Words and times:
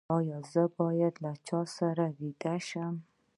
ایا 0.17 0.37
زه 0.51 0.63
باید 0.79 1.13
له 1.23 1.33
چا 1.47 1.61
سره 1.77 2.05
ویده 2.17 2.55
شم؟ 2.67 2.95